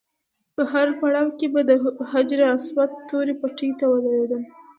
[0.55, 1.71] په هر پړاو کې به د
[2.11, 4.43] حجر اسود تورې پټۍ ته ودرېدم.